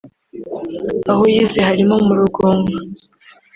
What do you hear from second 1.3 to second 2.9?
yize harimo mu Rugunga